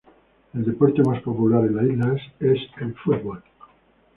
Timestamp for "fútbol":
2.95-3.43